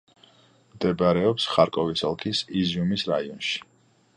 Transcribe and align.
მდებარეობს 0.77 1.45
ხარკოვის 1.57 2.03
ოლქის 2.09 2.41
იზიუმის 2.63 3.05
რაიონში. 3.13 3.63